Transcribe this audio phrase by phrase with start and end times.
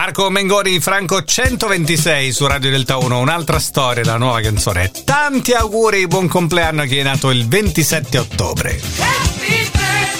[0.00, 4.90] Marco Mengoni, Franco 126 su Radio Delta 1, un'altra storia, la nuova canzone.
[5.04, 8.80] Tanti auguri, buon compleanno a chi è nato il 27 ottobre.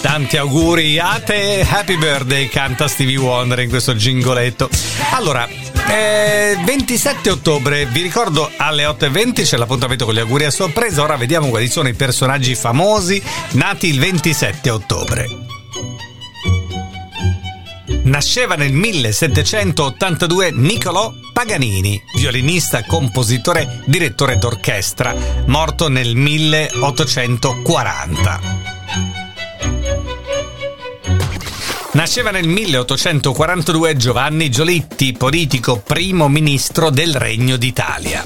[0.02, 4.68] Tanti auguri a te, happy birthday, canta Stevie Wonder in questo gingoletto.
[5.12, 5.48] Allora,
[5.88, 11.16] eh, 27 ottobre, vi ricordo alle 8.20 c'è l'appuntamento con gli auguri a sorpresa, ora
[11.16, 13.22] vediamo quali sono i personaggi famosi
[13.52, 15.49] nati il 27 ottobre.
[18.02, 25.14] Nasceva nel 1782 Niccolò Paganini, violinista, compositore, direttore d'orchestra,
[25.46, 28.40] morto nel 1840.
[31.92, 38.24] Nasceva nel 1842 Giovanni Giolitti, politico primo ministro del Regno d'Italia.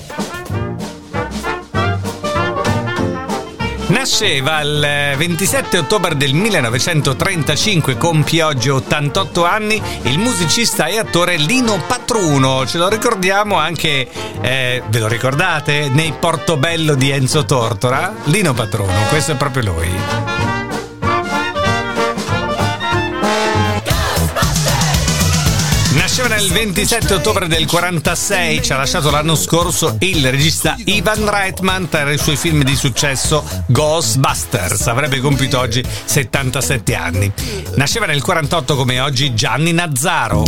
[3.89, 11.83] Nasceva il 27 ottobre del 1935, compie oggi 88 anni, il musicista e attore Lino
[11.87, 12.67] Patruno.
[12.67, 14.09] Ce lo ricordiamo anche,
[14.41, 18.15] eh, ve lo ricordate, nei Portobello di Enzo Tortora?
[18.25, 20.54] Lino Patruno, questo è proprio lui.
[25.95, 31.89] Nasceva nel 27 ottobre del 46, ci ha lasciato l'anno scorso il regista Ivan Reitman
[31.89, 34.89] tra i suoi film di successo Ghostbusters.
[34.89, 37.33] Avrebbe compiuto oggi 77 anni.
[37.77, 40.43] Nasceva nel 48 come oggi Gianni Nazzaro.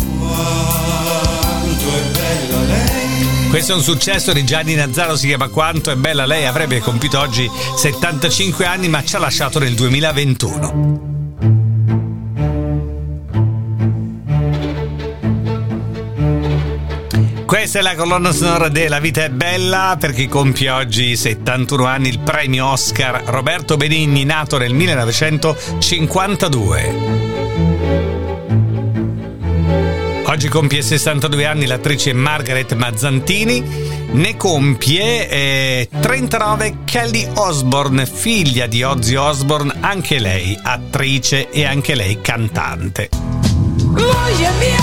[3.49, 7.21] Questo è un successo di Gianni Nazzaro, si chiama Quanto è bella lei, avrebbe compiuto
[7.21, 11.26] oggi 75 anni ma ci ha lasciato nel 2021.
[17.47, 22.19] Questa è la colonna sonora della vita è bella perché compie oggi 71 anni il
[22.19, 26.95] premio Oscar Roberto Benigni, nato nel 1952.
[30.25, 33.63] Oggi compie 62 anni l'attrice Margaret Mazzantini,
[34.11, 41.95] ne compie eh, 39 Kelly Osborne, figlia di Ozzy Osbourne, anche lei attrice e anche
[41.95, 43.09] lei cantante.
[43.95, 44.76] Vita!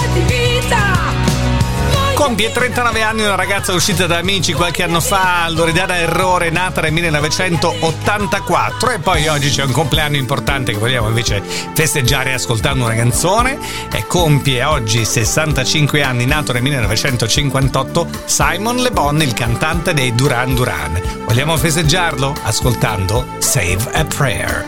[2.23, 6.93] Compie 39 anni una ragazza uscita da amici qualche anno fa, Loredana Errore, nata nel
[6.93, 13.59] 1984 e poi oggi c'è un compleanno importante che vogliamo invece festeggiare ascoltando una canzone
[13.91, 20.55] e compie oggi 65 anni, nato nel 1958, Simon Le Bon, il cantante dei Duran
[20.55, 21.01] Duran.
[21.25, 24.61] Vogliamo festeggiarlo ascoltando Save a Prayer.